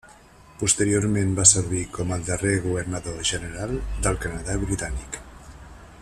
Posteriorment 0.61 1.33
va 1.39 1.43
servir 1.49 1.83
com 1.97 2.13
el 2.15 2.25
darrer 2.31 2.55
Governador 2.65 3.21
General 3.33 3.75
del 4.07 4.21
Canadà 4.25 4.59
britànic. 4.67 5.25